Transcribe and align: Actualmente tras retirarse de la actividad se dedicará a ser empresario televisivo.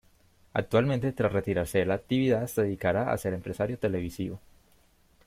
Actualmente 0.53 1.11
tras 1.11 1.31
retirarse 1.31 1.77
de 1.77 1.85
la 1.85 1.93
actividad 1.93 2.47
se 2.47 2.63
dedicará 2.63 3.11
a 3.11 3.17
ser 3.19 3.35
empresario 3.35 3.77
televisivo. 3.77 4.39